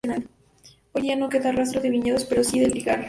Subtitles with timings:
[0.93, 2.99] Hoy día no queda rastro de viñedos, pero sí del lagar.